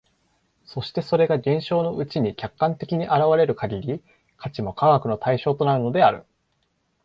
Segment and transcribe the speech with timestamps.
[0.65, 4.03] そしてそれが現象のうちに客観的に現れる限り、
[4.35, 6.23] 価値も科学の対象となるのである。